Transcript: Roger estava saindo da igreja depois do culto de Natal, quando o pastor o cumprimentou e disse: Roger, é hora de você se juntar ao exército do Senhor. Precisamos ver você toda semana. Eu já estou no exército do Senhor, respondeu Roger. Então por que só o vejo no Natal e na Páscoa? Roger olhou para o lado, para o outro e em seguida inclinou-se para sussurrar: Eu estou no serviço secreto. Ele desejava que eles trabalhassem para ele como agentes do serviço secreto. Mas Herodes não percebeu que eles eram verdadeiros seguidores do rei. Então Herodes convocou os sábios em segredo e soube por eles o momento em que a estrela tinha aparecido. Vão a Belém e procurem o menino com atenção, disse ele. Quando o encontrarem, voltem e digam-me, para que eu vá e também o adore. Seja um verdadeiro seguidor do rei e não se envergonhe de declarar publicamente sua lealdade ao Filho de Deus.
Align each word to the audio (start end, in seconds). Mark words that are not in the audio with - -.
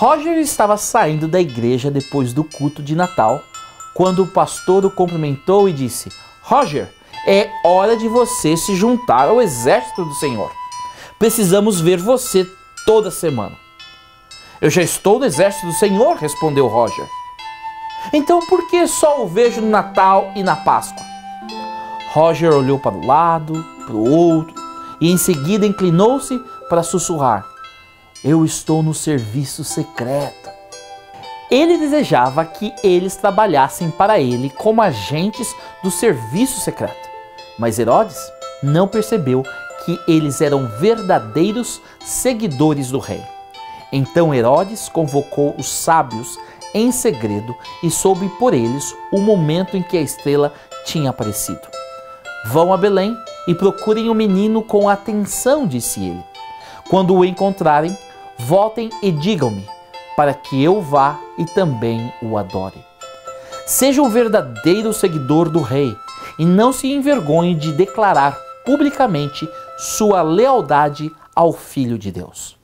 Roger 0.00 0.38
estava 0.38 0.78
saindo 0.78 1.28
da 1.28 1.38
igreja 1.38 1.90
depois 1.90 2.32
do 2.32 2.42
culto 2.42 2.82
de 2.82 2.96
Natal, 2.96 3.44
quando 3.92 4.22
o 4.22 4.26
pastor 4.26 4.82
o 4.86 4.90
cumprimentou 4.90 5.68
e 5.68 5.74
disse: 5.74 6.10
Roger, 6.40 6.90
é 7.26 7.50
hora 7.62 7.94
de 7.98 8.08
você 8.08 8.56
se 8.56 8.74
juntar 8.74 9.28
ao 9.28 9.42
exército 9.42 10.02
do 10.02 10.14
Senhor. 10.14 10.50
Precisamos 11.18 11.82
ver 11.82 11.98
você 11.98 12.46
toda 12.86 13.10
semana. 13.10 13.54
Eu 14.58 14.70
já 14.70 14.80
estou 14.80 15.18
no 15.18 15.26
exército 15.26 15.66
do 15.66 15.74
Senhor, 15.74 16.16
respondeu 16.16 16.66
Roger. 16.66 17.06
Então 18.10 18.40
por 18.46 18.70
que 18.70 18.86
só 18.86 19.22
o 19.22 19.28
vejo 19.28 19.60
no 19.60 19.68
Natal 19.68 20.32
e 20.34 20.42
na 20.42 20.56
Páscoa? 20.56 21.04
Roger 22.14 22.54
olhou 22.54 22.78
para 22.78 22.96
o 22.96 23.06
lado, 23.06 23.62
para 23.84 23.94
o 23.94 24.10
outro 24.10 24.54
e 24.98 25.12
em 25.12 25.18
seguida 25.18 25.66
inclinou-se 25.66 26.38
para 26.70 26.82
sussurrar: 26.82 27.49
Eu 28.22 28.44
estou 28.44 28.82
no 28.82 28.92
serviço 28.92 29.64
secreto. 29.64 30.50
Ele 31.50 31.78
desejava 31.78 32.44
que 32.44 32.70
eles 32.84 33.16
trabalhassem 33.16 33.90
para 33.90 34.20
ele 34.20 34.50
como 34.50 34.82
agentes 34.82 35.48
do 35.82 35.90
serviço 35.90 36.60
secreto. 36.60 37.08
Mas 37.58 37.78
Herodes 37.78 38.18
não 38.62 38.86
percebeu 38.86 39.42
que 39.86 39.98
eles 40.06 40.42
eram 40.42 40.68
verdadeiros 40.78 41.80
seguidores 42.04 42.90
do 42.90 42.98
rei. 42.98 43.22
Então 43.90 44.34
Herodes 44.34 44.90
convocou 44.90 45.54
os 45.58 45.66
sábios 45.66 46.38
em 46.74 46.92
segredo 46.92 47.56
e 47.82 47.90
soube 47.90 48.28
por 48.38 48.52
eles 48.52 48.94
o 49.10 49.18
momento 49.18 49.78
em 49.78 49.82
que 49.82 49.96
a 49.96 50.02
estrela 50.02 50.52
tinha 50.84 51.08
aparecido. 51.08 51.66
Vão 52.48 52.70
a 52.70 52.76
Belém 52.76 53.16
e 53.48 53.54
procurem 53.54 54.10
o 54.10 54.14
menino 54.14 54.62
com 54.62 54.90
atenção, 54.90 55.66
disse 55.66 56.00
ele. 56.00 56.22
Quando 56.90 57.14
o 57.14 57.24
encontrarem, 57.24 57.96
voltem 58.46 58.90
e 59.02 59.10
digam-me, 59.10 59.66
para 60.16 60.34
que 60.34 60.62
eu 60.62 60.80
vá 60.80 61.18
e 61.38 61.44
também 61.44 62.12
o 62.22 62.36
adore. 62.36 62.78
Seja 63.66 64.02
um 64.02 64.08
verdadeiro 64.08 64.92
seguidor 64.92 65.48
do 65.48 65.60
rei 65.60 65.96
e 66.38 66.44
não 66.44 66.72
se 66.72 66.92
envergonhe 66.92 67.54
de 67.54 67.72
declarar 67.72 68.36
publicamente 68.64 69.48
sua 69.78 70.22
lealdade 70.22 71.10
ao 71.34 71.52
Filho 71.52 71.98
de 71.98 72.10
Deus. 72.10 72.59